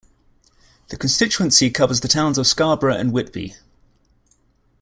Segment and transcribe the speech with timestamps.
[0.87, 3.53] The constituency covers the towns of Scarborough and Whitby.